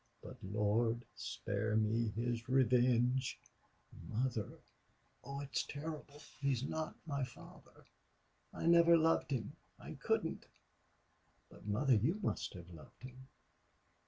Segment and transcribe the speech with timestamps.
[0.23, 3.37] "But Lord spare me his revenge!"
[4.09, 4.49] "Mother!
[5.23, 6.23] Oh, it is terrible!...
[6.39, 7.85] He is not my father.
[8.51, 9.57] I never loved him.
[9.77, 10.47] I couldn't....
[11.51, 13.27] But, mother, you must have loved him!"